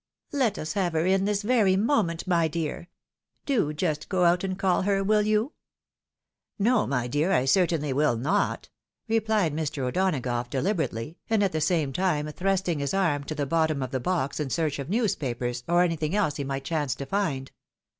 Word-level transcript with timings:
"Let 0.31 0.57
us 0.57 0.73
have 0.73 0.93
her 0.93 1.05
in 1.05 1.25
this 1.25 1.43
very 1.43 1.75
nioment, 1.77 2.25
my 2.25 2.47
dear! 2.47 2.87
Do 3.45 3.71
just 3.71 4.09
go 4.09 4.25
out 4.25 4.43
and 4.43 4.57
call 4.57 4.81
her, 4.81 5.03
will 5.03 5.21
you?"" 5.21 5.51
No, 6.57 6.87
my 6.87 7.05
dear, 7.05 7.31
I 7.31 7.45
certainly 7.45 7.93
wiU 7.93 8.19
not," 8.19 8.69
replied 9.07 9.53
Mr. 9.53 9.83
O'Dona 9.83 10.19
gough, 10.19 10.49
dehberately, 10.49 11.17
and, 11.29 11.43
at 11.43 11.51
the 11.51 11.61
same 11.61 11.93
time 11.93 12.27
thrusting 12.31 12.79
his 12.79 12.95
arm 12.95 13.25
to 13.25 13.35
the 13.35 13.45
bottom 13.45 13.83
of 13.83 13.91
the 13.91 13.99
box 13.99 14.39
in 14.39 14.49
search 14.49 14.79
of 14.79 14.89
newspapers, 14.89 15.63
or 15.67 15.83
anything 15.83 16.15
else 16.15 16.37
he 16.37 16.43
might 16.43 16.63
chance 16.63 16.95
to 16.95 17.05
find. 17.05 17.51